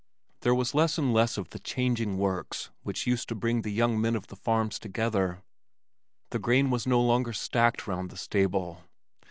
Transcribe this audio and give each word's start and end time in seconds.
There 0.39 0.55
was 0.55 0.73
less 0.73 0.97
and 0.97 1.13
less 1.13 1.37
of 1.37 1.51
the 1.51 1.59
"changing 1.59 2.17
works" 2.17 2.71
which 2.81 3.05
used 3.05 3.29
to 3.29 3.35
bring 3.35 3.61
the 3.61 3.69
young 3.71 4.01
men 4.01 4.15
of 4.15 4.25
the 4.25 4.35
farms 4.35 4.79
together. 4.79 5.43
The 6.31 6.39
grain 6.39 6.71
was 6.71 6.87
no 6.87 6.99
longer 6.99 7.33
stacked 7.33 7.85
round 7.85 8.09
the 8.09 8.17
stable. 8.17 8.81